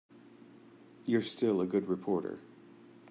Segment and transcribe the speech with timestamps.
[1.05, 2.39] You're still a good reporter.